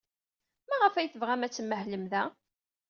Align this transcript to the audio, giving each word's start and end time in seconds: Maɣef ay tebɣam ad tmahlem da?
Maɣef 0.69 0.95
ay 0.95 1.09
tebɣam 1.09 1.45
ad 1.45 1.53
tmahlem 1.53 2.03
da? 2.11 2.23